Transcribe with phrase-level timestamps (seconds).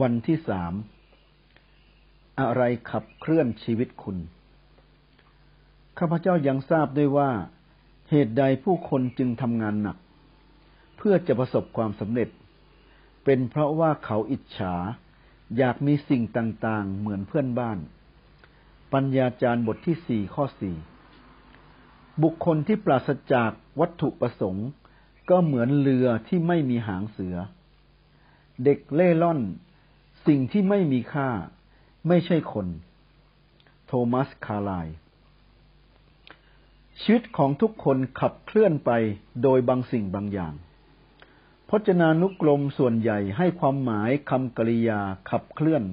[0.00, 0.72] วันที่สาม
[2.40, 4.18] อะไรขับเคลื่อนชีวิตคุณ
[5.98, 7.30] ข้าพเจ้ายังทราบด้วยว่า
[8.10, 9.96] เหตุใดผู้คนจึงทำงานหนัก
[10.96, 12.28] เพื่อจะประสบความสำเร็จ
[13.24, 14.74] เป็นเพราะว่าเขาอิจฉา
[15.56, 17.78] อยากมีสิ่งต่างๆ เหมือนเพื่อนบ้าน
[18.92, 20.76] ปัญญาจารย์บทที่สี่ข้อสี่
[22.22, 23.50] บุคคลที่ปราศจาก
[23.80, 24.68] วัตถุประสงค์
[25.30, 27.36] ก็เหมือนเรือที่ไม่มีหางเสือ
[28.64, 29.40] เด็กเล่ร่อน
[30.26, 31.28] สิ่งที่ไม่มีค่า
[32.08, 32.66] ไม่ใช่คน
[33.86, 34.70] โทมัสคาร์ไล
[37.00, 38.90] ชีวิตของทุกคนขับเคลื่อนไป
[39.42, 40.54] โดยบางสิ่งบางอย่าง
[41.68, 45.00] พจนานุกรมส่วนใหญ่ให้ความหมายคำกริยา
[45.30, 45.84] ขับเคลื่อน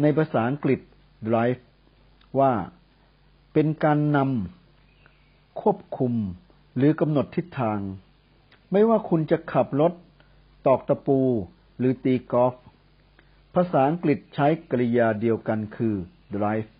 [0.00, 0.80] ในภาษาอังกฤษ
[1.28, 1.62] drive
[2.38, 2.52] ว่า
[3.52, 6.14] เป็นการนำควบคุม
[6.76, 7.78] หรือกำหนดทิศทาง
[8.72, 9.92] ไม่ว่าคุณจะขับรถ
[10.66, 11.20] ตอกตะปู
[11.78, 12.54] หรือตีกอล์ฟ
[13.54, 15.94] ภาษาอังกฤษใช้กริยาเดียวกันคือ
[16.34, 16.70] drive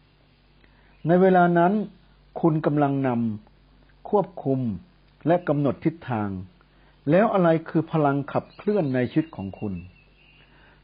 [1.06, 1.72] ในเวลานั้น
[2.40, 4.60] คุณกำลังนำควบคุม
[5.26, 6.28] และกำหนดทิศทาง
[7.10, 9.74] แล้วอะไรคือพลังขับเคลื่อนในชีวิตของคุณ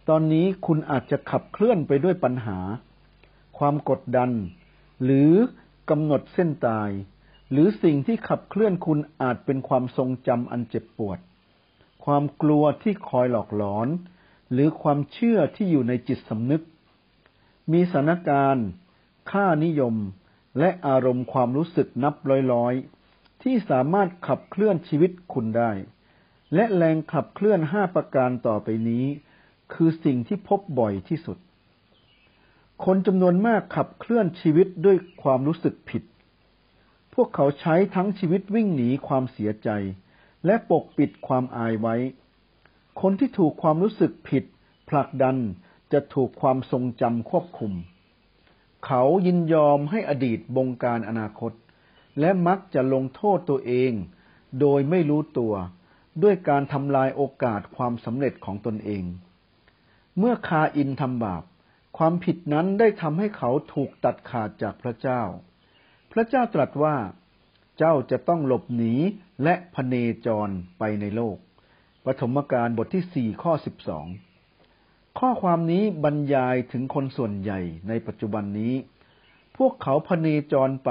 [0.09, 2.59] ตอนนี้คุณอาจจะขับเคลื่อนไปด้วยปัญหา
[3.59, 4.31] ความกดดัน
[5.05, 5.33] หรือ
[5.91, 6.91] กำหนดเส้นตาย
[7.51, 11.19] หรือสิ่งที่ขับเคลื่อนคุณอาจเป็นความทรงจำอันเจ็บปวด
[12.05, 13.89] ความกลัวที่คอยหลอกหลอน
[14.53, 16.63] หรือความเชื่อที่อยู่ในจิตสำนึก
[17.73, 18.67] มีสถานการณ์
[19.31, 19.95] ค่านิยม
[20.59, 22.15] และอารมณ์ความรู้สึกนับ
[22.53, 25.73] ร้อยๆ ที่สามารถขับเคลื่อนชีวิตคุณได้
[26.55, 29.05] และแรงขับเคลื่อนห้าประการต่อไปนี้
[29.73, 31.39] คือสิ่งที่พบบ่อยที่สุด
[32.85, 36.03] คนจำนวนมากขับเคลื่อนชีวิตด้วยความรู้สึกผิด
[37.15, 39.69] พวกเขาใช้ทั้งชีวิตวิ่งหนีความเสียใจ
[40.47, 41.97] และปกปิดความอายไว้
[43.01, 44.45] คนที่ถูกความรู้สึกผิด
[44.89, 45.37] ผลักดัน
[45.93, 47.73] จะถูกความทรงจำควบคุม
[48.87, 51.53] เขายินยอมให้อดีตบงการอนาคต
[52.21, 53.93] และมักจะลงโทษตัวเอง
[54.61, 55.55] โดยไม่รู้ตัว
[56.23, 59.05] ด้วยการทำลายโอกาสความสำเร็จของตนเอง
[60.19, 61.43] เมื่อคาอินทำบาป
[61.99, 65.23] ความผิดนั้นได้ทำให้เขาถูกตัดขาดจากพระเจ้า
[66.13, 66.97] พระเจ้าตรัสว่า
[67.79, 68.95] เจ้าจะต้องหลบหนี
[69.43, 69.95] และพเน
[70.27, 71.37] จรไปในโลก
[72.07, 74.07] ปฐมกาลบทที่สี่ข้อสิบสอง
[75.19, 78.75] ข้อความนี้บรรยายถึงคนส่วนใหญ่ในปัจจุบันนี้
[79.57, 80.91] พวกเขาพเนจรไป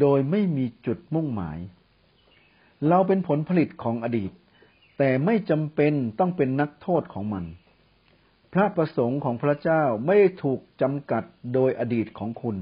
[0.00, 1.58] โดยไม่มีจุดมุ่งหมาย
[2.88, 4.32] เราเป็นผลผลิตของอดีต
[4.98, 7.44] แต่ไม่จำเป็นต้องเป็นนักโทษของมัน
[8.52, 12.56] พระประสงค์ของพระเจ้าไม่ถูกจำกัดโดยอดีตของคุณ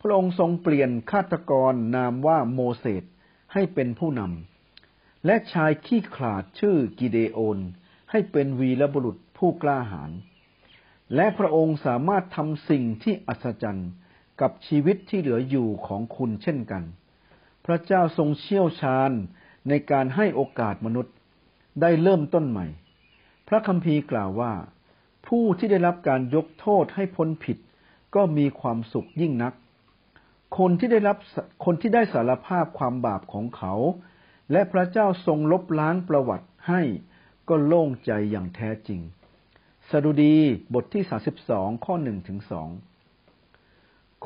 [0.00, 3.04] พระองค์ทรงเปลี่ยนฆาตกรนามว่าโมเสส
[3.52, 4.59] ให้เป็นผู้นำ
[5.26, 7.58] และชายขี้ขลาดชื่อกิเดโอน
[8.10, 10.10] ให้เป็นวีรบุรุษผู้กล้าหาญ
[11.14, 13.90] และพระองค์สามารถทำสิ่งที่อัศจรรย์
[14.40, 16.82] กับชีวิตที่เหลืออยู่ของคุณเช่นกัน
[17.64, 19.10] พระเจ้าทรงเชี่ยวชาญ
[19.68, 21.14] ในการให้โอกาสมนุษย์
[21.80, 22.66] ได้เริ่มต้นใหม่
[23.48, 24.52] พระคัมภีร์กล่าวว่า
[25.26, 27.58] ผู้ที่ได้รับการยกโทษให้พ้นผิด
[28.14, 29.54] ก็มีความสุขยิ่งนัก
[30.58, 31.16] คนที่ได้รับ
[31.64, 33.74] คนที่ได้สารภาพความบาปของเขา
[34.52, 36.82] และพระเจ้าทรงลบล้างประวัติให้
[37.48, 39.00] ก็โล่งใจอย่างแท้จริง
[39.90, 40.36] สดุดี
[40.74, 42.68] บทที่สาสิบสองข้อหนึ่งถึงสอง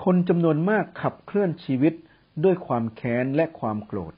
[0.03, 1.95] คนจำนวนมากขับเคลื่อนชีวิต
[2.45, 4.15] ด้วยความแค้นและความโกรธ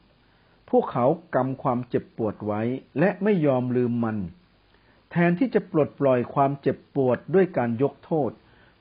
[0.71, 2.63] พวกเขากำความเจ็บปวดไว้
[2.99, 4.19] และไม่ยอมลืมมัน
[5.11, 8.31] แทนที่จะปลดปล่อยความเจ็บปวดด้วยการยกโทษ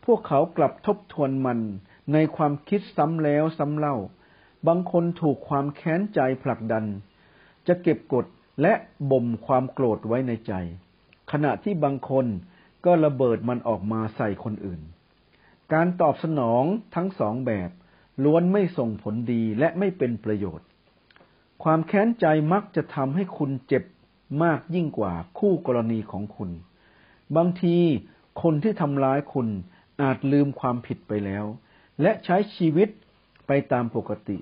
[0.06, 1.60] พวกเขากลับทบทวนมัน
[2.14, 3.96] ในความคิดซ้ำแล้วซ้ำเล่า
[4.68, 6.86] บางคนถูกความแค้นใจผลักดัน
[7.68, 8.26] จะเก็บกด
[8.62, 8.74] และ
[9.12, 10.54] บ่มความโกรธไว้ในใจ
[11.32, 12.26] ขณะที่บางคน
[12.86, 14.82] ก็ระเบิดมันออกมาใส่คนอื่น
[15.74, 16.64] การตอบสนอง
[16.96, 17.70] ทั้งสองแบบ
[18.24, 20.68] ล้วนไม่ส่งผลดีและไม่เป็นประโยชน์
[21.64, 23.84] ความแค้นใจมักจะทำให้คุณเจ็บ
[24.44, 26.50] มากยิ่งกว่าคู่กรณีของคุณ
[27.36, 27.78] บางที
[28.42, 29.48] คนที่ทำร้ายคุณ
[30.02, 31.46] อาจลืมความผิดไปแล้ว
[32.02, 32.90] และใช้ชีวิต
[33.48, 34.38] ไปตามปกติ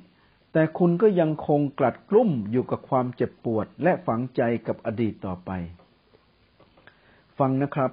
[0.53, 5.51] แต่คุณก็ยังคงกลัดกลุ้มอยู่กับความเจ็บปวดและฝังใจกับอดีตต่อไป
[7.39, 7.91] ฟังนะครับ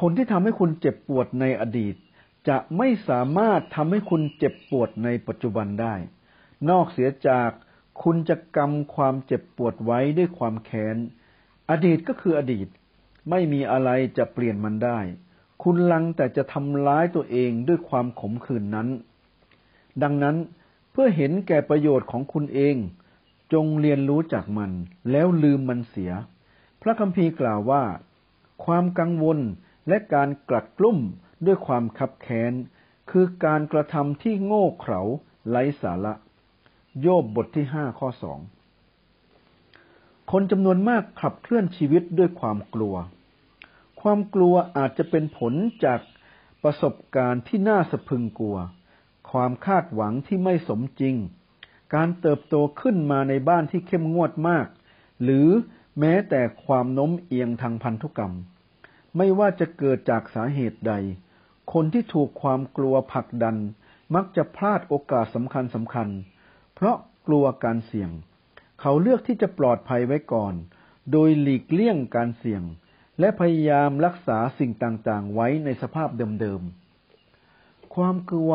[0.00, 1.96] คนที่ทำให้คุณเจ็บปวดในอดีต
[2.48, 5.94] จะไม่สามารถทำให้คุณเจ็บปวดในปัจจุบันได้
[6.70, 7.50] นอกเสียจาก
[8.02, 10.96] คุณจะกำความเจ็บปวดไว้ด้วยความแค้น
[11.70, 12.68] อดีตก็คืออดีต
[13.30, 14.98] ไม่มีอะไรจะเปลี่ยนมันได้
[15.62, 18.88] คุณลังแต่จะทำร้ายตัวเองด้วยความขมขื่นนั้น
[20.02, 20.36] ดังนั้น
[20.92, 22.76] เพื่อเห็นแก่ประโยชน์ของคุณเอง
[23.52, 24.70] จงเรียนรู้จากมัน
[25.10, 26.12] แล้วลืมมันเสีย
[26.82, 27.84] พระคัมภีร์กล่าวว่า
[28.64, 29.38] ความกังวล
[29.88, 30.98] และการกลัดกลุ้ม
[31.46, 32.52] ด้วยความคับแค้น
[33.10, 35.00] คือการกระทำที่โง่เขลา
[35.48, 36.14] ไร้สาระ
[37.00, 38.38] โยบบทที่ห้าข้อสอง
[40.30, 42.94] คนจำนวนมากขับเคลื่อนชีวิตด้วยความกลัว
[44.00, 45.54] ความกลัวอาจจะเป็นผล
[45.84, 46.00] จาก
[46.62, 48.56] ประสบการณ์ที่น่าสะพึงกลัว
[49.32, 51.16] ความคาดหวังที่ไม่สมจริง
[51.94, 54.66] การเติบโตขึ้นมาในบ้านที่เข้มงวดมาก
[55.22, 55.48] หรือ
[56.00, 58.32] แม้แต่ความโน้มเอียงทางพันธุกรรม
[59.16, 60.92] ไม่ว่าจะเกิดจากสาเหตุใด
[61.72, 63.56] คนที่ถูกความกลัวผลักดัน
[64.14, 66.08] มักจะพลาดโอกาสสำคัญสำคัญ
[66.74, 66.96] เพราะ
[67.26, 68.10] กลัวการเสี่ยง
[68.80, 70.54] เขาเลือกที่จะปลอดภัยไว้ก่อน
[71.12, 72.62] โดยหลีกเลี่ยงการเสี่ยง
[73.20, 76.08] และพยายามรักษาสิ่งต่างๆ ไว้ในสภาพ
[76.40, 78.52] เดิมๆ ความกลัว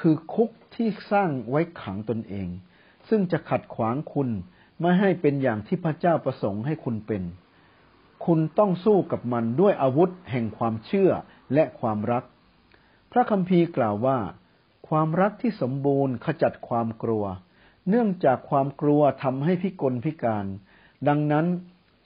[0.00, 2.48] คือคุกที่สร้างไว้ขังตนเอง
[3.08, 4.28] ซึ่งจะขัดขวางคุณ
[4.80, 7.22] ไม่ให้เป็นอย่างที่พระเจ้าประสงค์ให้คุณเป็น
[8.26, 11.10] คุณต้องสู้กับมันด้วยอาวุธแห่งความเชื่อ
[11.54, 12.24] และความรัก
[13.12, 14.18] พระคัมภีร์กล่าวว่า
[14.88, 17.24] ความรักที่สมบูรณ์ขจัดความกลัว
[17.88, 20.46] เนื่องจากความกลัวทำให้พิกลพิการ
[21.08, 21.46] ดังนั้น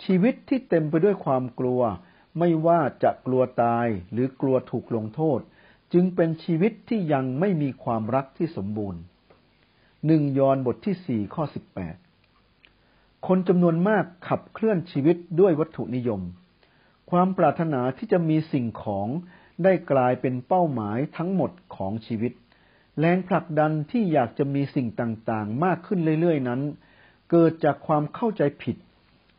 [0.05, 1.81] ชีวิตที่เต็มไปด้วยความกลัว
[2.39, 5.41] ไม่ว่าจะกลัวตายหรือกลัวถูกลงโทษ
[5.93, 9.01] จึงเป็นชีวิตที่ยังไม่มีความรักที่สมบูรณ์
[10.07, 11.97] หนึ่งยอห์นบทที่สี่ข้อสิบแปด
[13.27, 16.21] คนจำนวนมากขับเคลื่อนชีวิตด้วยวัตถุนิยม
[17.11, 19.09] ความปรารถนาที่จะมีสิ่งของ
[19.65, 22.33] ได้กลายเป็นเป้าหมายทั้งหมดของชีวิต
[22.99, 26.61] แรงผลักดันที่อยากจะมีสิ่งต่างๆ มากขึ้นเรื่อยๆนั้น
[27.31, 28.77] เกิดจากความเข้าใจผิด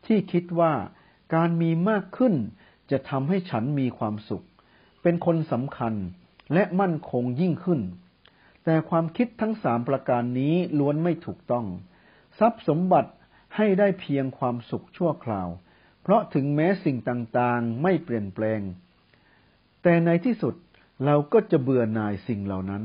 [0.06, 0.72] ที่คิดว่า
[1.34, 2.34] การมีมากขึ้น
[2.90, 4.46] จะทำให้ฉันมีความสุข
[5.02, 5.94] เป็นคนสำคัญ
[6.52, 7.80] และมั่นคงยิ่งขึ้น
[8.64, 11.66] แต่ความคิดทั้งสามประการนี้ล้วนไม่ถูกต้อง
[12.38, 13.10] ทรัพย์สมบัติ
[13.56, 15.48] ให้ได้เพียงความสุขชั่วคราว
[16.02, 18.60] เพราะถึงแม้สิ่งต่างๆไม่เปลี่ยนแปลง
[19.82, 20.54] แต่ในที่สุด
[21.04, 22.84] เราก็จะเบื่อหน่ายสิ่งเหล่านั้น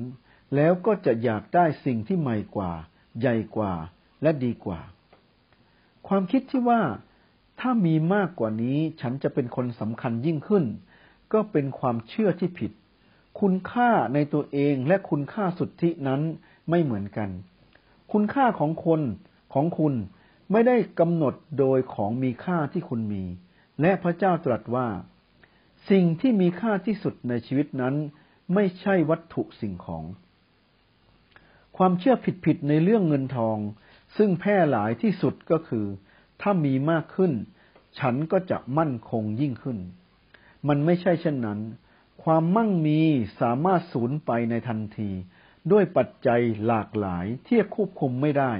[0.55, 2.71] แล้วก็จะอยากได้สิ่งที่ใหม่กว่า
[3.19, 3.73] ใหญ่กว่า
[4.21, 4.79] และดีกว่า
[6.07, 6.81] ความคิดที่ว่า
[7.59, 10.65] ถ้ามีมากกว่านี้ฉันจะเป็นคนสำคัญยิ่งขึ้น
[11.33, 12.71] ก็เป็นความเชื่อที่ผิด
[13.39, 16.21] คุณค่าในตัวเองและคุณค่าสุทธินั้น
[16.69, 17.29] ไม่เหมือนกัน
[18.11, 19.01] คุณค่าของคน
[19.53, 19.93] ของคุณ
[20.51, 23.23] ไม่ได้กำหนดโดยของมีค่าที่คุณมี
[23.81, 24.87] และพระเจ้าตรัสว่า
[25.89, 27.95] สิ่งที่มีค่าที่สุดในชีวิตนั้น
[28.53, 30.03] ไม่ใช่วัตถุสิ่งของ
[31.77, 32.15] ความเชื่อ
[32.45, 33.57] ผิดๆในเรื่องเงินทอง
[34.17, 35.85] ซึ่งแพร่หลายที่สุดก็คือ
[36.41, 37.31] ถ้ามีมากขึ้น
[37.99, 39.77] ฉันก็จะมั่นคงยิ่งขึ้น
[40.67, 41.59] มันไม่ใช่เช่นนั้น
[42.29, 43.01] ความมั่งมี
[43.41, 45.11] สามารถสูญไปในทันที
[45.71, 48.53] ด้วยปัจจัยหลากหลายที่ควบคุมไม่ได้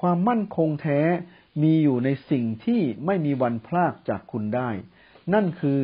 [0.00, 1.00] ความมั่นคงแท้
[1.62, 4.70] มีอยู่ในสิ่งที่ไม่มีวันพลากจากคุณได้
[5.34, 5.80] นั่นคือ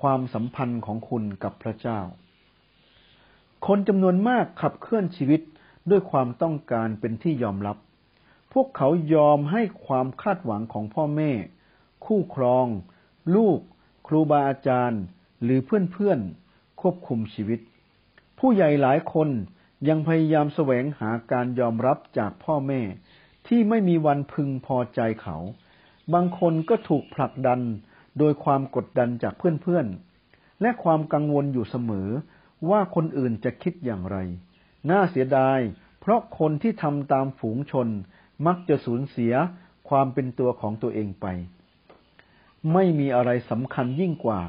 [0.00, 2.00] ความสัมพันธ์ของคุณกับพระเจ้า
[3.66, 5.40] คนจำนวนมากขับเคลื่อนชีวิต
[5.90, 7.76] ด้วยความต้องการเป็นที่ยอมรับ
[8.52, 11.30] พวกเขายอมให้ความคาดหวังของพ่อแม่
[12.04, 12.66] คู่ครอง
[13.36, 13.60] ลูก
[14.06, 15.02] ครูบาอาจารย์
[15.42, 16.49] หรือเพื่อนๆ
[16.80, 17.60] ควบคุมชีวิต
[18.38, 19.28] ผู้ใหญ่หลายคน
[19.88, 22.80] ยังพยายามแสวงหาการยอมรับจากพ่อแม่
[23.46, 25.36] ที่ไม่มีวันพึงพอใจเขา
[26.14, 27.60] บางคนก็ถูกผลักดัน
[28.18, 32.08] โดยความกดดันจากเพื่อนๆ และความกังวลอยู่เสมอ
[32.70, 34.16] ว่าคนอื่นจะคิดอย่างไร
[34.90, 35.58] น่าเสียดาย
[36.00, 37.88] เพราะคนที่ทำตามฝูงชน
[38.46, 39.32] มักจะสูญเสีย
[39.88, 41.26] ความเป็นตัวของตัวเองไป
[42.72, 44.40] ไม่มีอะไรสำคัญยิ่งกว่า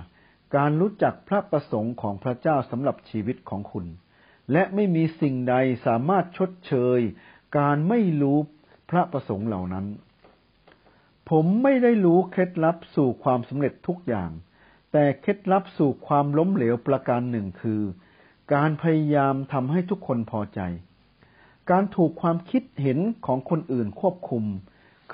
[0.55, 3.86] การรู้จักพระประสงค์ของพระเจ้าสำหรับชีวิตของคุณ
[4.51, 5.55] และไม่มีสิ่งใด
[5.86, 7.00] สามารถชดเชย
[7.58, 8.38] การไม่รู้
[8.89, 9.86] พระประสงค์เหล่านั้น
[11.29, 14.31] ผมไม่ได้รู้เคล็ดลับสู่ความสำเร็จทุกอย่าง
[14.91, 17.81] แต่เคล็ดลับสู่ความล้มเหลวประการหนึ่งคือ
[18.53, 20.60] การพยายามทำให้ทุกคนพอใจ
[21.72, 24.43] การถูกความคิดเห็นของคนอื่นควบคุม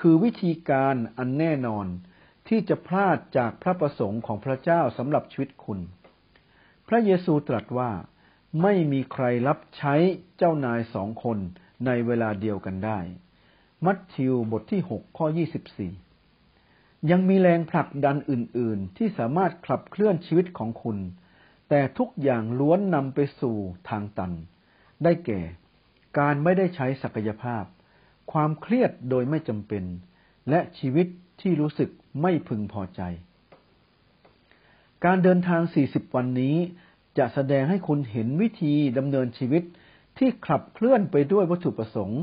[0.08, 1.86] ือวิธีการอันแน่นอน
[2.48, 5.80] ที่จะพลาดจากพระประสงค์ของพระเจ้าสำหรับชีวิตคุณ
[6.88, 7.90] พระเยซูตรัสว่า
[8.62, 9.94] ไม่มีใครรับใช้
[10.36, 11.38] เจ้านายสองคน
[11.86, 12.98] ในเวลาเดียวกันได้
[13.84, 15.92] มัทธิวบทที่หกข้อยี่สิบสี่
[17.10, 20.98] ยังมีแรงผลักดันอื่น ๆ ที่สามารถขับเคลื่อนชีวิตของคุณ
[21.68, 23.56] แต่ทุกอย่างล้วนนำไปสู่
[23.88, 24.32] ทางตัน
[25.04, 25.40] ได้แก่
[26.18, 27.64] การไม่ได้ใช้ศักยภาพ
[28.32, 29.84] ความเครียดโดยไม่จำเป็น
[30.48, 31.06] และชีวิต
[31.40, 31.90] ที่รู้สึก
[32.22, 33.00] ไม่พึงพอใจ
[35.04, 36.56] การเดินทาง 40 วันนี้
[37.18, 39.62] จะแสดงให้คุณเห็นวิธีดำเนินชีวิต
[40.18, 42.22] ที่ขับเคลื่อนไปด้วยวัตถุประสงค์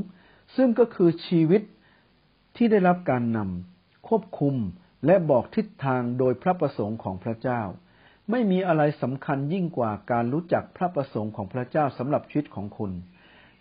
[0.56, 1.62] ซึ่งก็คือชีวิต
[2.56, 4.54] ที่ได้รับการนำควบคุม
[5.06, 7.62] และบอกทิศทางโดยพระประสงค์ของพระเจ้า
[8.30, 12.92] ไม่มีอะไรสำคัญยิ่งกว่าการรู้จักพระประสงค์ของพระเจ้าสำหรับชีวิตของคุณ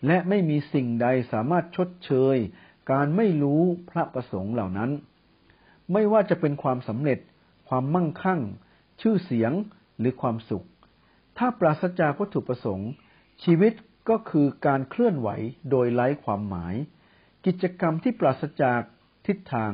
[0.07, 2.37] และไม่มีสิ่งใดสามารถชดเชย
[2.91, 4.91] การไม่รู้พระประสงค์เหล่านั้น
[5.93, 7.19] ไม่ว่าจะเป็นความสำเร็จ
[7.69, 8.41] ความมั่งคั่ง
[9.01, 9.51] ชื่อเสียง
[9.99, 10.65] หรือความสุข
[11.37, 12.89] ถ้าปราศจากวัตถุประสงค์
[13.43, 13.73] ชีวิต
[14.09, 15.29] ก็คือการเคลื่อนไหว
[15.69, 16.75] โดยไร้ความหมาย
[17.45, 18.81] กิจกรรมที่ปราศจาก
[19.25, 19.73] ทิศทาง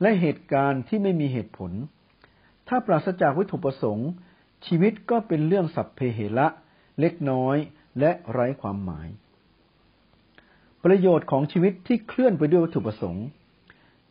[0.00, 1.72] และเหตุการณ์ที่ไม่มีเหตุผล
[2.68, 4.08] ถ้าปราศจากวัตถุประสงค์
[4.66, 6.46] ชีวิตก็เป็นเรื่องสัพเพเหระ
[7.00, 7.56] เล็กน้อย
[8.00, 9.08] และไร้ความหมาย
[10.84, 13.24] ประโยชน์ของชีวิตที่เคลื่อนไปด้วยวัตถุประสงค์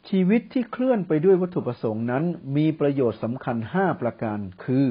[0.09, 2.23] ชีวิตที่เคลื่อนไปด้วยวัตถุประสงค์นั้น
[2.55, 4.87] มีประโยชน์สำคัญห้าประการ คือ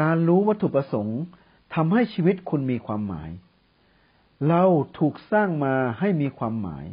[0.00, 1.20] การรู้วัตถุประสงค์
[1.74, 3.30] ทำให้ชีวิตคุณมีความหมาย
[4.48, 4.62] เรา
[4.98, 6.86] ถูกสร้างมาให้มีความหมาย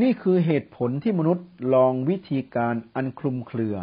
[0.00, 3.76] นี่คือเหตุผลที่มนุษย์ลองวิธีการอันคลุมเครือ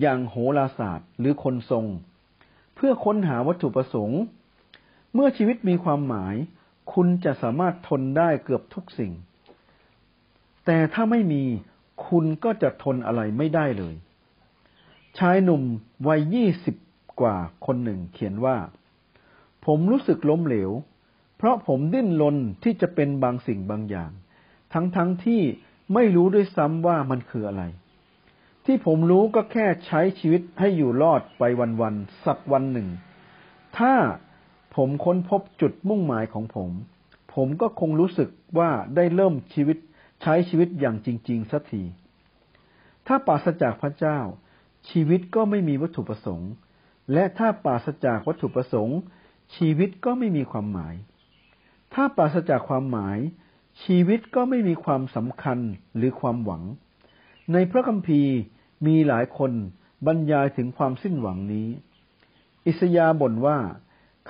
[0.00, 1.86] อย่างโหราศาสตร์หรือคนทรง
[2.74, 4.20] เพื่อค้นหาวัตถุประสงค์
[5.14, 6.34] เมื่อชีวิตมีความหมาย
[6.92, 9.12] คุณจะสามารถทนได้เกือบทุกสิ่ง
[10.66, 11.44] แต่ถ้าไม่มี
[12.06, 13.94] คุณก็จะทนอะไรไม่ได้เลย
[15.18, 15.62] ชายหนุ่ม
[16.08, 16.76] วัยยี่สิบ
[17.20, 18.56] กว่าคนหนึ่งเขียนว่า
[19.66, 20.70] ผมรู้สึกล้มเหลว
[21.36, 24.10] เพราะผมดิ้นรนที่จะเป็นบางสิ่งบางอย่าง
[24.72, 25.40] ทั้งๆทที่
[25.94, 27.62] ไม่รู้ด้วยซ้ำว่ามันคืออะไร
[28.66, 31.42] ที่ผมรู้ก็แค่ใช้ชีวิตให้อยู่รอดไป
[31.80, 32.88] วันๆสักวันหนึ่ง
[33.78, 33.94] ถ้า
[34.76, 36.70] ผมค้นพบจุดมุ่งหมายของผม
[37.34, 38.28] ผมก็คงรู้สึก
[38.58, 39.78] ว่าได้เริ่มชีวิต
[40.22, 41.82] ใช้ชีวิตอย่างจริง ๆสักที
[43.06, 44.18] ถ้าปราศจากพระเจ้า
[44.90, 46.50] ชีวิตก็ไม่มีวัตถุประสงค์
[47.12, 48.98] และถ้าปราศจากวัตถุประสงค์
[49.56, 50.94] ชีวิตก็ไม่มีความหมาย
[51.94, 53.18] ถ้าปราศจากความหมาย
[53.84, 55.58] ชีวิตก็ไม่มีความสำคัญ
[55.96, 56.62] หรือความหวัง
[57.52, 58.34] ในพระคัมภีร์
[58.86, 59.52] มีหลายคน
[60.06, 61.68] บรรยายถึงความสิ้นหวังนี้
[62.66, 63.58] อิสยาบ่นว่า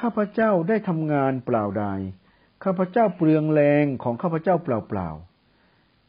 [0.00, 2.00] ข้าพเจ้าได้ทำงานเปล่าดาย
[2.64, 5.29] ข้าพเจ้าเปลืองแรงของข้าพเจ้าเปล่าๆ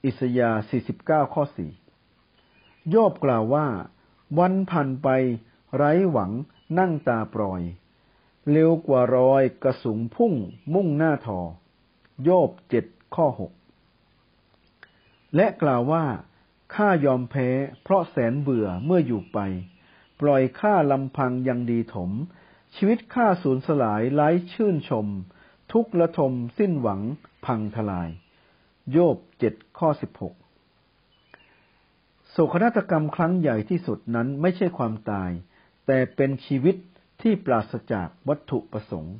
[0.05, 0.59] อิสยาห์
[0.93, 1.43] 49 ข้อ
[2.17, 3.67] 4 โยบกล่าวว่า
[4.39, 5.07] วันผ่านไป
[5.75, 6.31] ไร้หวัง
[6.79, 7.61] นั่งตาปล่อย
[8.51, 10.33] เร็วกว่ารอยกระสุงพุ่ง
[10.73, 11.39] มุ่งหน้าทอ
[12.23, 13.51] โยบเจ็ดข้อหก
[15.35, 16.05] และกล่าวว่า
[16.75, 17.49] ข้ายอมแพ้
[17.83, 19.39] เพราะแสนเบื่อเมื่ออยู่ไป
[20.21, 22.11] ปล่อยข้าลำพังยังดีถม
[22.75, 25.07] ชีวิตข้าสูญสลายไร้ชื่นชม
[25.71, 27.01] ทุกละทมสิ้นหวัง
[27.45, 28.09] พังทลาย
[28.91, 30.33] โยบเจ็ดข้อสิบหก
[32.29, 35.31] โศกนาฏกรรมครั้งใหญ่ที่สุดนั้นไม่ใช่ความตาย
[35.85, 36.75] แต่เป็นชีวิต
[37.21, 39.15] ที่ปราศจากวัตถุประสงค์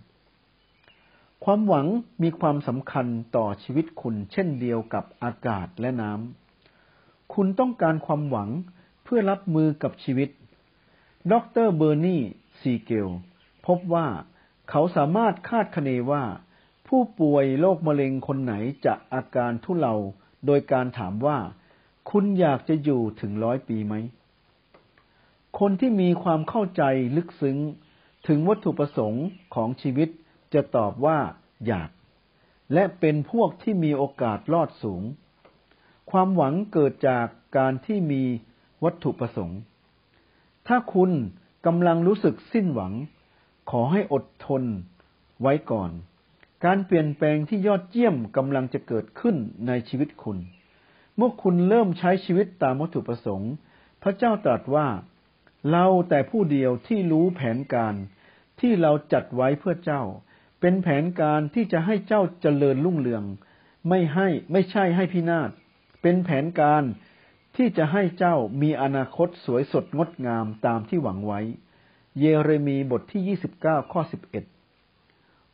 [1.43, 1.87] ความหวัง
[2.23, 8.49] มีความสำคัญต่อชีวิตคุณเช่นเดียวกับอากาศและน้ำ คุณต้องการความหวัง
[9.03, 10.29] เพื่อรับมือกับชีวิต
[11.31, 11.33] ด
[11.65, 12.17] รเบอร์นี
[12.59, 13.09] ซีเกล
[13.67, 14.07] พบว่า
[14.69, 16.23] เขาสามารถคาดคะเนว่า
[16.95, 18.53] ผู้ป่วยโรคมะเร็งคนไหน
[18.85, 19.95] จะอาการทุเลา
[20.45, 21.37] โดยการถามว่า
[22.09, 23.93] คุณอยากจะอยู่ถึงร้อยปีไหม
[25.59, 26.83] คนที่มีความเข้าใจ
[27.17, 27.57] ลึกซึ้ง
[28.27, 30.09] ถึงวัตถุประสงค์ของชีวิต
[30.53, 31.19] จะตอบว่า
[31.67, 31.89] อยาก
[32.73, 35.03] และเป็นพวกที่มีโอกาสรอดสูง
[36.11, 37.25] ความหวังเกิดจาก
[37.57, 38.23] การที่มี
[38.83, 39.59] วัตถุประสงค์
[40.67, 41.11] ถ้าคุณ
[41.65, 42.93] กำลังรู้สึกสิ้นหวัง
[43.71, 44.63] ขอให้อดทน
[45.41, 45.91] ไว้ก่อน
[46.65, 49.35] การเปลี่ยนแปลงที่ยอดเยี่ยมกำลังจะเกิดขึ้น
[49.67, 50.37] ในชีวิตคุณ
[51.17, 53.51] เมื่อคุณเริ่มใช้ชีวิตตามวัตถุประสงค์
[54.03, 54.87] พระเจ้าตรัสว่า
[55.71, 57.95] เราแต่ผู้เดียวที่รู้แผนการ
[58.59, 60.03] ที่เราจัดไว้เพื่อเจ้า
[60.61, 63.23] เป็นแผนการที่จะให้เจ้าเจริญรุ่งเรือง
[63.89, 65.49] ไม่ให้ไม่ใช่ให้พินาศ
[66.01, 66.83] เป็นแผนการ
[67.55, 71.39] ที่จะให้เจ้ามีอนาคตสวยสดงดงามตามที่หวังไว้
[72.19, 74.01] เยเรมีบทที่29ข้อ
[74.33, 74.60] 11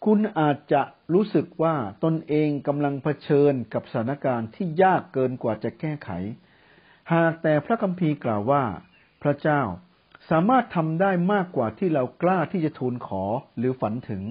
[0.05, 0.81] คุณอาจจะ
[1.13, 6.09] รู้สึกว่าตนเองกำลังเผชิญกับสถานการณ์ที่ยากเกินกว่าจะแก้ไข
[7.13, 8.63] หากแต่พระคัมภีร์กล่าวว่า
[9.21, 9.61] พระเจ้า
[10.29, 13.23] สามารถทำได้มากกว่าที่เรากล้าที่จะทูลขอ
[13.57, 14.23] หรือฝันถึง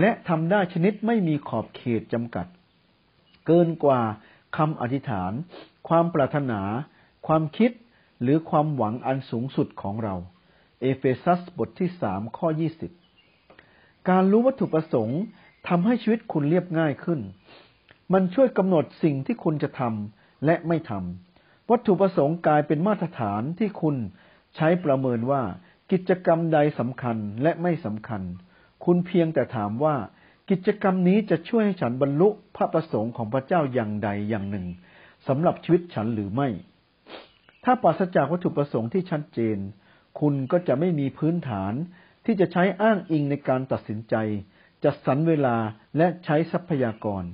[0.00, 2.46] และทำได้ชนิดไม่มีขอบเขตจำกัด
[3.46, 4.00] เกินกว่า
[4.56, 5.32] คำอธิษฐาน
[5.88, 6.60] ความปรารถนา
[7.26, 7.70] ความคิด
[8.22, 10.14] หรือความหวังอันสูงสุดของเรา
[10.80, 12.92] เอเฟซัสบทที่สามข้อยี่สิบ
[14.10, 15.20] การรู้วัตถุประสงค์
[15.68, 17.20] ทำให้ชีวิตคุณเรียบง่ายขึ้น
[18.12, 23.96] มันช่วยกำหนดสิ่งที่คุณจะทำและไม่ทำ วัตถุประสงค์กลายเป็นมาตรฐานที่คุณ
[24.56, 25.42] ใช้ประเมินว่า
[25.92, 28.22] กิจกรรมใดสำคัญและไม่สำคัญ
[28.84, 29.96] คุณเพียงแต่ถามว่า
[30.50, 34.66] กิจกรรมนี้จะช่วยให้ฉันบรรลุพระประสงค์ของพระเจ้าอย่างใดอย่างหนึ่ง
[35.28, 36.48] สำหรับชีวิตฉันหรือไม่
[37.64, 39.58] ถ้าปราศจากวัตถุประสงค์ที่ชัดเจน
[40.20, 41.72] คุณก็จะไม่มีพื้นฐาน
[42.30, 44.14] ที่จะใช้อ้างอิงในการตัดสินใจ
[44.84, 45.56] จัดสรรเวลา
[45.96, 47.24] และใช้ทรัพยากร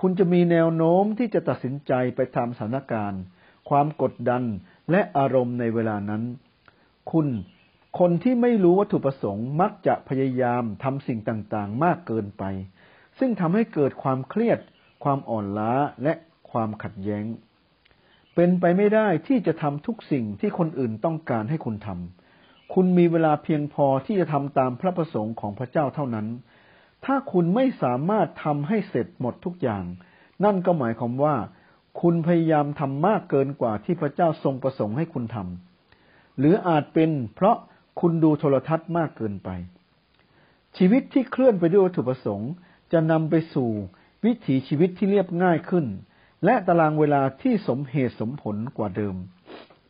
[0.00, 3.22] คุณจะมีแนวโน้มที่จะตัดสินใจไปตามสถานการณ์
[3.68, 4.42] ความกดดัน
[4.90, 6.22] และอารมณ์ในเวลานั้น
[7.10, 7.28] คุณ
[7.98, 12.44] คนที่ไม่รู้วัตถุประสงค์มักจะพยายามทำสิ่งต่างๆ มากเกินไป
[13.18, 14.58] ซึ่งทำให้เกิดความเครียด
[15.04, 16.14] ความอ่อนล้าและ
[16.50, 17.24] ความขัดแย้ง
[18.34, 22.23] เป็นไปไม่ได้ที่จะทำทุกสิ่งที่คนอื่นต้องการให้คุณทำ
[22.74, 26.26] คุณมีเวลาเพียงพอที่จะทำตามพระประสงค์ของพระเจ้าเท่านั้น
[27.04, 29.84] ถ้าคุณไม่สามารถทำให้เสร็จหมดทุกอย่าง
[30.44, 31.36] นั่นก็หมายความว่า
[32.00, 37.56] คุณพยายามทำมากเกินกว่าที่พระเจ้าทรงประสงค์ให้คุณทำหรืออาจเป็นเพราะ
[38.00, 39.48] คุณดูโทรทัศน์มากเกินไป
[40.76, 42.50] ชีวิตที่เคลื่อนไปด้วยวัตถุประสงค์
[42.92, 43.70] จะนำไปสู่
[44.24, 45.86] วิถีชีวิตที่เรียบง่ายขึ้น
[46.44, 49.16] และตารางเวลาที่สมเหตุสมผลกว่าเดิม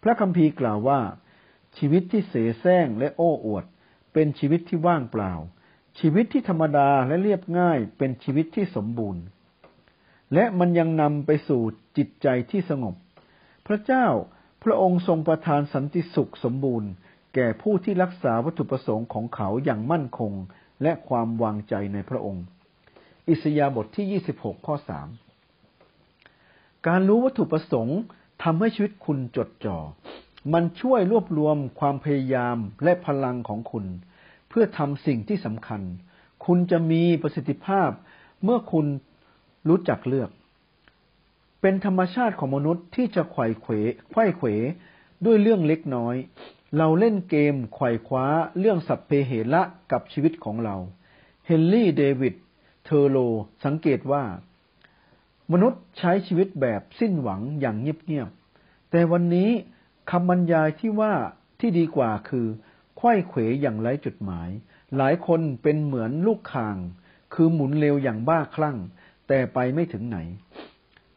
[0.02, 1.00] พระคัมภีร์กล่าวว่า
[1.78, 3.64] ชีวิตที่เสแสร้งและโอ้อวด
[4.12, 5.32] เป็นชีวิตที่ว่างเปล่า
[5.98, 9.22] ชีวิตที่ธรรมดาและเรียบง่ายเป็นชีวิตที่สมบูรณ์
[10.34, 11.62] และมันยังนำไปสู่
[11.96, 12.94] จิตใจที่สงบ
[13.66, 14.06] พระเจ้า
[14.62, 16.90] พระองค์ทรงประทานสันติสุขสมบูรณ์
[17.34, 20.32] แก่ผู้ที่รักษาวัตถุประสงค์ของเขาอย่างมั่นคง
[20.82, 22.44] และความวางใจในพระองค์
[23.28, 24.76] อิสยาบทที่ 26 ข้อ
[25.80, 27.98] 3 การรู้วัตถุประสงค์
[28.42, 29.78] ทำให้ชีวิตคุณจดจ่อ
[30.52, 33.84] มันช่วยรวบรวมความพยายามและพลังของคุณ
[34.48, 35.82] เพื่อทำสิ่งที่สำคัญ
[36.46, 37.90] คุณจะมีประสิทธิภาพ
[38.44, 38.86] เมื่อคุณ
[39.68, 40.30] รู้จักเลือก
[41.60, 43.72] เป็นธรรมชาติของมนุษย์ที่จะไขว่เขว
[44.10, 44.48] ไขว้เขว
[45.24, 46.16] ด้วยเรื่องเล็กน้อย
[46.78, 48.26] เราเล่นเกมไขว่คว้า
[48.58, 50.76] เรื่องสัพเพเหระกับชีวิตของเรา
[51.46, 52.34] เฮนรี่เดวิด
[52.84, 53.18] เทอโล
[53.64, 54.24] สังเกตว่า
[55.52, 59.50] มนุษย์ใช้ชีวิตแบบสิ้นหวังอย่างเงียบๆแต่วันนี้
[60.10, 61.14] คำบรรยายที่ว่า
[61.60, 62.46] ที่ดีกว่าคือ
[62.96, 64.48] ไขว้เขวอย่างไร้จุดหมาย
[64.96, 66.76] หลายคนเป็นเหมือนลูกคาง
[67.34, 68.78] คือหมุนเร็วอย่างบ้าคลั่ง
[69.28, 70.18] แต่ไปไม่ถึงไหน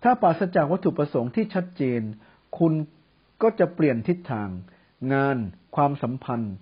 [0.03, 2.01] ถ้าปราศจากวัตถุประสงค์ที่ชัดเจน
[2.57, 2.73] คุณ
[3.41, 4.49] ก็จะเปลี่ยนทิศทาง
[5.13, 5.37] งาน
[5.75, 6.53] ความสัมพันธ์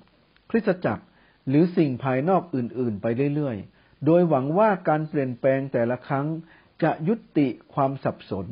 [0.50, 1.04] คริสตจักร
[1.48, 6.26] หรือสิ่งภายนอกอื่น ๆ ไปเรื่อยๆ โดยหวังว่าการเปลี่ยนแปลงแต่ละครั้ง
[6.84, 8.48] จะยุติความสับสน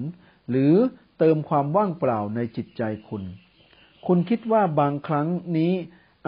[0.49, 0.73] หรือ
[1.19, 3.23] เติมความว่างเปล่าในจิตใจคุณ
[4.07, 5.73] คุณคิดว่าบางครั้งนี้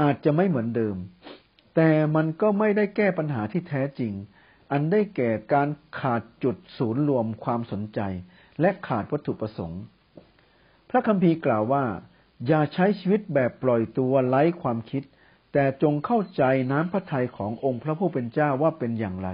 [0.01, 0.95] อาจจะไม่เหมือนเดิม
[1.75, 4.13] แต่มันก็ไม่ได้แก้ปัญหาที่แท้จริง
[4.71, 7.99] อันได้แก่การขาดจุดศูนย์รวมความสนใจ
[8.61, 9.81] และขาดวัตถุประสงค์
[10.89, 11.85] พระคัมภีร์กล่าวว่า
[12.47, 15.03] อย่าใช้ชีวิตแบบปล่อยตัวไร้ความคิด
[15.53, 19.29] แต่จงเข้าใจน้ำพระทัยขององค์พระผู้เป็นเจ้าว่าเป็นอย่างไร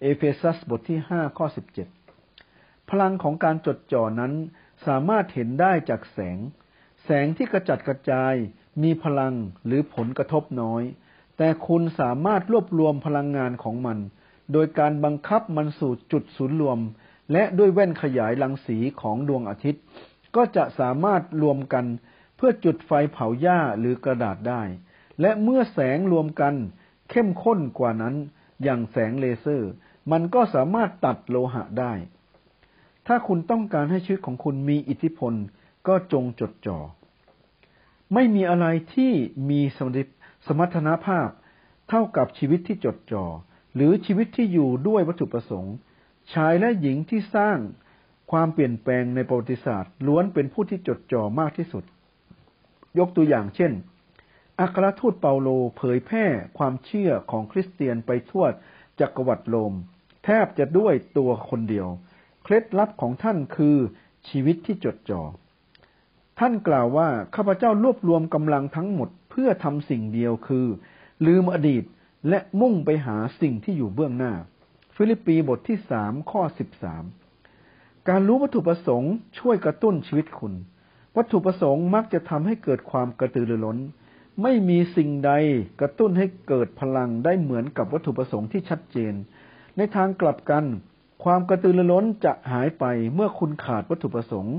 [0.00, 1.88] เอเฟซัสบทที่ห้าข้อสิบเจ็ด
[2.90, 4.32] พลังของการจดจ่อนั้น
[4.86, 6.38] สามารถเห็นได้จากแสง
[7.12, 8.34] แสงที่กระจัดกระจาย
[8.82, 9.34] มีพลัง
[9.66, 10.82] หรือผลกระทบน้อย
[11.38, 13.98] แต่คุณสามารถรวบรวมพลังงานของมัน
[14.52, 16.78] โดยการบังคับมันสู่จุดศูนย์รวม
[17.32, 19.82] และด้วยแว่นขยายรังสีของดวงอาทิตย์
[20.36, 21.86] ก็จะสามารถรวมกัน
[22.36, 24.62] เพื่อจุดไฟเผาหญ้าหรือกระดาษได้
[25.20, 26.54] และเมื่อแสงรวมกัน
[27.10, 28.14] เข้มข้นกว่านั้น
[28.62, 29.70] อย่างแสงเลเซอร์
[30.12, 31.92] มันก็สามารถตัดโลหะได้
[33.06, 35.32] ถ้าคุณต้องการให้ชีวิตของคุณมีอิทธิพล
[35.88, 36.78] ก็จงจดจอ่อ
[38.14, 39.12] ไม่มีอะไรที่
[39.50, 39.60] มี
[40.46, 41.30] สมรรถนะภาพ
[41.88, 43.24] เท่ากับชีวิตที่จดจอ่อ
[43.74, 45.74] หรือชีวิตที่อยู่ด้วยวัตถุประสงค์
[46.32, 47.58] ชายและหญิงที่สร้าง
[48.30, 51.84] ความเปลี่ยนแปลงในประวัติศาสตร์ล้วนเป็นผู้ที่จดจ่อมากที่สุด
[52.98, 53.72] ยกตัวอย่างเช่น
[54.60, 56.26] อัครทูตเปาโลเผยแพร่
[56.58, 58.44] ความเชื่อของคริสเตียนไปทั่ว
[59.00, 59.74] จักรวรรดิโรม
[60.24, 61.88] แทบจะด้วยตัวคนเดียว
[62.42, 63.76] เคล็ดลับของท่านคือ
[64.28, 65.22] ชีวิตที่จดจ่อ
[66.40, 70.66] ท่านกล่าวว่าข้าพเจ้ารวบรวมกำลังทั้งหมดเพื่อทำสิ่งเดียวคือ
[71.26, 71.84] ลืมอดีต
[72.28, 74.32] และมุ่งไปหาสิ่งที่อยู่เบื้องหน้า
[74.96, 77.04] ฟิลิปปีบทที่สามข้อสิบสาม
[78.08, 80.54] การรู้วัตถุประสงค์ช่วยกระตุ้นชีวิตคุณ
[81.16, 83.78] วัตถุประสงค์มักจะทำให้เกิดความกระตือรือร้น
[84.42, 85.32] ไม่มีสิ่งใด
[85.80, 89.14] กระตุ้นให้เกิดพลังได้เหมือนกับวัตถุประสงค์ที่ชัดเจน
[89.76, 90.64] ในทางกลับกัน
[91.24, 94.56] ความกระตือรือร้นจะหายไปเมื่อคุณขาดวัตถุประสงค์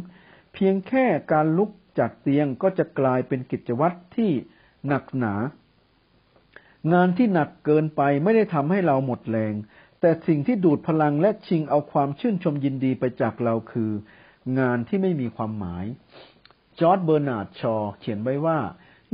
[0.54, 4.32] เพียงแค่การลุกจากเตียงก็จะกลายเป็นกิจวัตรที่
[4.88, 5.34] หนักหนา
[6.94, 9.54] งานที่หนักเกินไปไม่ได้ทำให้เราหมดแรง
[10.00, 13.92] แต่สิ่งที่ดูดพลังและชิงเอาความชื่นชมยินดีไปจากเราคือ
[14.60, 15.86] งานที่ไม่มีความหมาย
[16.80, 18.60] จอร์จเบอร์นาร์ดชอว์เขียนไว้ว่า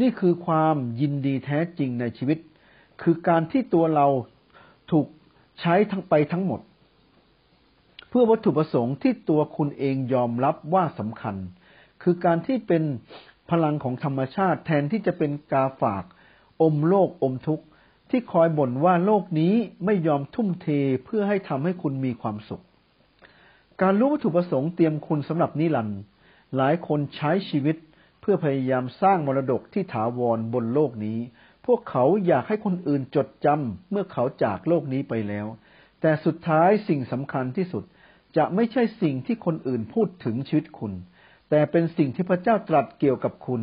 [0.01, 2.39] นี่คือความยินดีแท้จริงในชีวิต
[3.01, 4.07] คือการที่ตัวเรา
[4.91, 5.07] ถูก
[5.61, 6.61] ใช้ทั้งไปทั้งหมด
[8.19, 11.35] เพื่อวัตถุประสงค์ที่ตัวคุณเองยอมรับว่าสำคัญ
[12.03, 12.83] คือการที่เป็น
[13.51, 16.03] พลังของธรรมชาติแทนที่จะเป็นกาฝาก
[16.61, 17.65] อมโลกอมทุกข์
[18.09, 19.53] ที่คอยบ่นว่าโลกนี้
[19.85, 20.67] ไม่ยอมทุ่มเท
[21.05, 22.63] เพื่อให้ทำให้คุณมีความสุข
[23.81, 26.01] การรู้วัตถุประสงค์เตรียมคุณสำหรับนิรันดร์
[26.55, 27.77] หลายคนใช้ชีวิต
[28.21, 31.19] เพื่อพยายามสร้างมรดกที่ถาวรบนโลกนี้
[31.65, 35.47] พวกเขาอยากให้คนอื่นจดจำเมื่อเขาจากโลกนี้ไปแล้ว
[36.01, 37.83] แต่สุดท้ายสิ่งสำคัญที่สุด
[38.37, 40.93] จะไม่ใช่สิ่งที่คนอื่นพูดถึงชีวิตคุณ
[41.49, 43.61] แต่เป็นสิ่งที่พระเจ้าตรัสเกี่ยวกับคุณ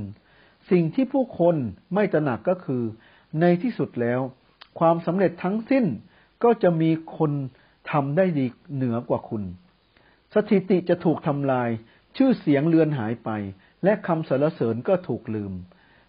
[0.71, 1.57] สิ่งที่ผู้คน
[1.95, 2.83] ไม่ตระหนักก็คือ
[3.41, 4.21] ในที่สุดแล้ว
[4.79, 5.85] ความสำเร็จทั้งสิ้น
[6.45, 7.33] ก็จะมีคน
[7.91, 9.43] ทำได้ดีเหนือกว่าคุณ
[10.35, 11.69] สถิติจะถูกทำลาย
[12.17, 13.31] ชื่อเสียงเลือนหายไป
[13.85, 15.53] และคำสรรเสริญก็ถูกลืม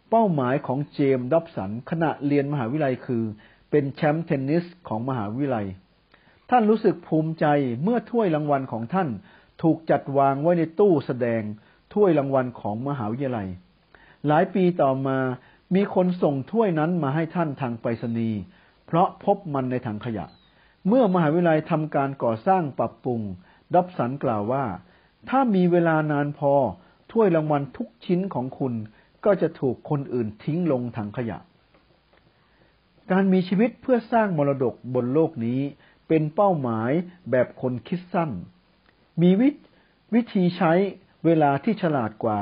[0.09, 3.23] เป้าหมายของเจมส์ดับสันขณะเรียนมหาวิทยาลัยคือ
[3.71, 5.67] เป็นแชมป์เทนนิสของมหาวิทยาลัย
[6.49, 7.45] ท่านรู้สึกภูมิใจ
[7.83, 9.09] เมื่อถ้วยรางวัลของท่าน
[9.61, 11.41] ถูกจัดวางไว้ในตู้แสดง
[11.93, 13.47] ถ้วยรางวัลของมหาวิทยาลัย
[14.27, 15.17] หลายปีต่อมา
[15.75, 18.39] มีคนส่งถ้วยนั้นมาให้ท่านทางไปรษณีย์
[18.85, 20.25] เพราะพบมันในถังขยะ
[20.87, 23.21] เมื่อมหาวิทยาลัยทำการก่อสร้างปรับปรุง
[23.73, 24.65] ดับสันกล่าวว่า
[25.29, 26.53] ถ้ามีเวลานานพอ
[27.11, 28.73] ถ้วยรางวัลทุกชิ้นของคุณ
[29.25, 31.37] ก็จะถูกคนอื่นทิ้งลงถังขยะ
[33.11, 35.59] การมีชีวิตเพื่อสร้างมรดกบนโลกนี้
[36.07, 36.91] เป็นเป้าหมาย
[37.31, 38.31] แบบคนคิดสั้น
[39.21, 39.49] มีวิ
[40.13, 40.73] วธีใช้
[41.25, 42.41] เวลาที่ฉลาดกว่า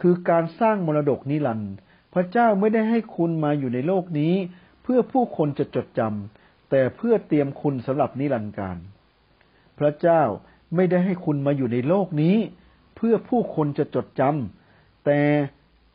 [0.00, 1.74] คือการสร้างมรดกนิรันดร์
[2.14, 4.34] พระเจ้าไม่ได้ให้คุณมาอยู่ในโลกนี้
[4.82, 8.78] เพื่อผู้คนจะจดจำแต่เพื่อเตรียมคุณสำหรับนิรันดร์การ
[9.78, 10.22] พระเจ้า
[10.74, 12.36] ไม่ได้ให้คุณมาอยู่ในโลกนี้
[12.96, 15.20] เพื่อผู้คนจะจดจำแต่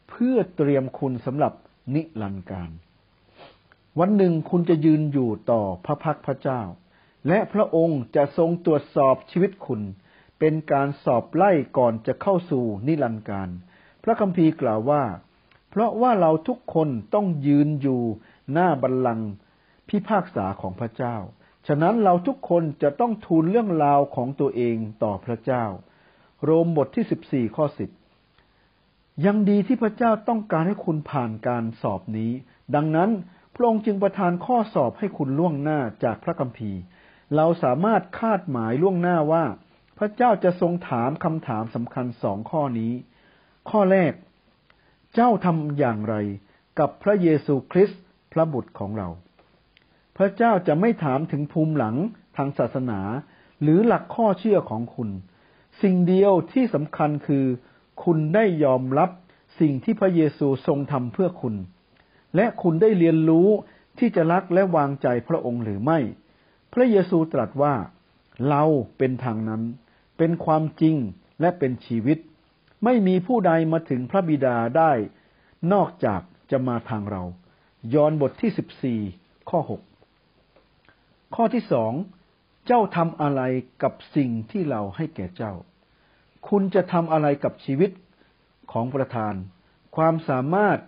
[0.10, 1.54] เพื่อเตรียมคุณสำหรับ
[1.96, 2.72] นิรันดร์การ
[4.00, 6.62] วันหนึ่งคุณจะยืนอยู่ต่อพระพักพระเจ้า
[7.28, 9.82] และพระองค์จะทรงตรวจสอบชีวิตคุณ
[10.40, 13.50] เป็นการสอบไล่ก่อนจะเข้าสู่นิรันดร์การ
[14.04, 15.04] พระคัมภีร์กล่าวว่า
[15.70, 18.02] เพราะว่าเราทุกคนต้องยืนอยู่
[18.54, 19.30] หน้าบัลลังก์
[19.90, 21.16] พิพากษาของพระเจ้า
[21.68, 25.66] ฉะนั้นเราทุกคนจะต้องทูลเรื่องราวของตัวเองต่อพระเจ้า
[26.44, 27.90] โรมบทที่สิบสี่ข้อสิบ
[29.26, 32.32] ยังดีที่พระเจ้าต้องการให้คุณผ่านการสอบนี้
[32.76, 33.10] ดังนั้น
[33.56, 36.80] พระองค์จึงประทานข้อสอบให้คุณล่วงหน้าจากพระคัมภีร์
[37.36, 39.46] เราสามารถคาดหมายล่วงหน้าว่า
[39.98, 42.94] พระเจ้าจะทรงถามคำถามสำคัญสองข้อนี้
[43.70, 44.14] ข้อแรก
[45.14, 46.16] เจ้าทำอย่างไร
[46.80, 49.08] กับพระเยซูคริสต์พระบุตรของเรา
[50.18, 51.96] พระเจ้าจะไม่ถามถึงภูมิหลัง
[52.38, 53.02] ทางศาสนา
[53.62, 55.10] หรือหลักข้อเชื่อของคุณ
[55.82, 57.46] สิ่งเดียวที่สำคัญคือ
[58.04, 59.10] คุณได้ยอมรับ
[59.60, 61.56] สิ่งที่พระเยซูทรงทำเพื่อคุณ
[62.36, 63.48] และคุณได้เรียนรู้
[64.00, 66.00] ที่จะรักและวางใจพระองค์หรือไม่
[66.76, 67.76] พระเยซูตรัสว่า
[68.50, 68.64] เรา
[68.98, 69.64] เป็นทางนั้น
[70.18, 70.96] เป็นความจริง
[71.42, 72.18] และเป็นชีวิต
[72.84, 74.92] ไม่มีผู้ใดมาถึงพระบิดาได้
[75.74, 77.24] นอกจากจะมาทางเรา
[77.94, 79.00] ยอห์นบทที่สิบสี่
[79.50, 79.82] ข้อหก
[81.36, 81.94] ข้อที่สอง
[82.66, 83.42] เจ้าทำอะไร
[83.84, 85.54] กับสิ่งที่เราให้แก่เจ้า
[86.50, 87.92] คุณจะทำอะไรกับชีวิต
[88.72, 89.34] ของประธาน
[89.96, 90.80] ความสามารถ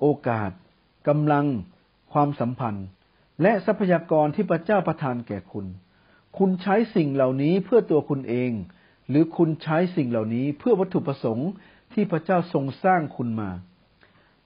[0.00, 0.50] โอกาส
[1.08, 1.46] กำลัง
[2.12, 2.86] ความสัมพันธ์
[3.42, 5.66] และทรัพยากรที่พระเจ้าประทานแก่คุณ
[6.38, 8.52] คุณใช้สิ่งเหล่านี้เพื่อตัวคุณเอง
[9.08, 11.50] หรือคุณใช้สิ่งเหล่านี้เพื่อวัตถุประสงค์
[11.92, 13.50] ที่พระเจ้าทรงสร้างคุณมา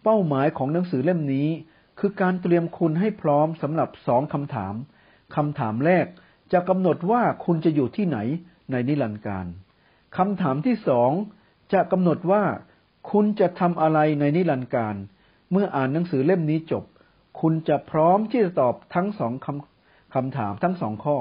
[0.02, 1.48] เป้าหมายของหนังสือเล่มนี้
[1.98, 4.74] คือการเตรียมคุณให้พร้อมสำหรับสองคำถาม
[5.37, 6.07] คำถามแรก
[6.52, 8.18] จะกำหนดว่าคุณจะอยู่ที่ไหน
[8.70, 9.46] ในนิรันดร์การ
[10.16, 11.11] คำถามที่สอง
[11.72, 12.42] จะกำหนดว่า
[13.11, 14.94] คุณจะทำอะไรในนิรันดร์การ
[15.50, 16.85] เมื่ออ่านหนังสือเล่มนี้จบ
[17.40, 21.18] คุณจะพร้อมที่จะตอบทั้งสองคำคำถามทั้งสองข้อ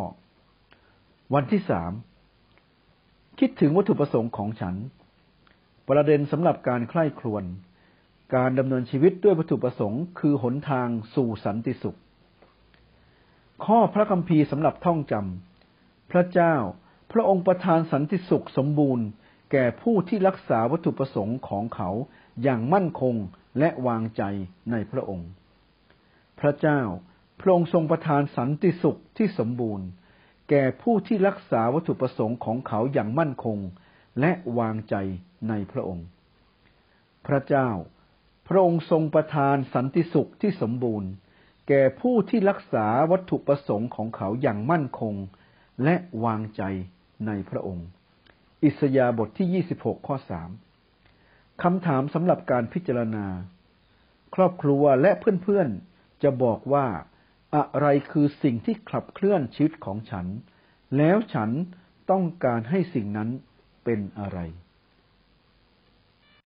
[1.34, 1.91] วันที่สาม
[3.39, 4.76] คิดถึงวัตถุประสงค์ของฉัน
[5.89, 7.43] ประเด็นสำหรับการใคร่ครวญ
[8.36, 11.97] การดำเนินชีวิตด้วยวัตถุประสงค์ คือหนทางสู่สันติสุข
[13.65, 16.56] ข้อพระคัมภีร์สำหรับท่องจำพระเจ้า
[17.12, 19.06] พระองค์ประทานสันติสุขสมบูรณ์
[19.52, 21.89] แก่ผู้ที่รักษาวัตถุประสงค์ของเขา
[22.43, 23.15] อย่างมั่นคง
[23.60, 24.24] และวางใจ
[24.71, 25.30] ในพระองค์
[26.42, 26.82] พระเจ้า
[27.40, 29.88] พระองค์ทรงประทานสันติสุขที่สมบูรณ์
[30.50, 33.58] แก่ผู้ที่รักษาวัตถุประสงค์ของเขาอย่างมั่นคง
[34.20, 34.96] และวางใจ
[35.50, 36.06] ในพระองค์
[37.28, 37.70] พระเจ้า
[38.48, 41.10] พระองค์ทรงประทานสันติสุขที่สมบูรณ์
[41.68, 45.16] แก่ผู้ที่รักษาวัตถุประสงค์ของเขาอย่างมั่นคง
[45.84, 46.64] และวางใจ
[47.28, 47.88] ในพระองค์
[48.64, 50.16] อิสยาบทที่ 26 ข้อ
[50.90, 53.26] 3 คำถามสำหรับการพิจารณา
[54.36, 55.91] ครอบครัวและเพื่อนๆ
[56.24, 56.88] จะบอกว่า
[57.56, 60.26] อะไรคือสิ่งที่ขับเคลื่อนชีวิตของฉัน
[60.98, 61.50] แล้วฉัน
[62.12, 63.30] ต้องการให้สิ่งนั้น
[63.84, 64.40] เป็นอะไร